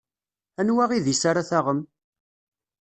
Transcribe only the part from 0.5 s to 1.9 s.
Anwa idis ara taɣem?